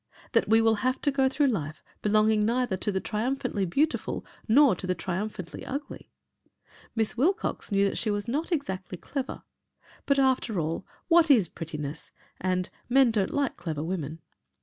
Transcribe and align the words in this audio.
That 0.31 0.49
we 0.49 0.61
will 0.61 0.77
have 0.81 0.99
to 1.01 1.11
go 1.11 1.29
through 1.29 1.49
life 1.49 1.83
belonging 2.01 2.43
neither 2.43 2.75
to 2.75 2.91
the 2.91 2.99
triumphantly 2.99 3.67
beautiful 3.67 4.25
nor 4.47 4.75
to 4.77 4.87
the 4.87 4.95
triumphantly 4.95 5.63
ugly? 5.63 6.09
Miss 6.95 7.15
Wilcox 7.15 7.71
knew 7.71 7.85
that 7.87 7.99
she 7.99 8.09
was 8.09 8.27
not 8.27 8.51
exactly 8.51 8.97
clever. 8.97 9.43
But 10.07 10.17
after 10.17 10.59
all, 10.59 10.87
what 11.07 11.29
is 11.29 11.47
prettiness 11.47 12.09
and 12.39 12.71
"men 12.89 13.11
don't 13.11 13.31
like 13.31 13.57
clever 13.57 13.83
women." 13.83 14.21